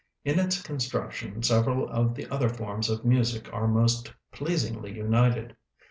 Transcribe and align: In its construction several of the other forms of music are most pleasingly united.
In 0.25 0.39
its 0.39 0.63
construction 0.63 1.43
several 1.43 1.87
of 1.87 2.15
the 2.15 2.25
other 2.33 2.49
forms 2.49 2.89
of 2.89 3.05
music 3.05 3.53
are 3.53 3.67
most 3.67 4.11
pleasingly 4.31 4.91
united. 4.95 5.55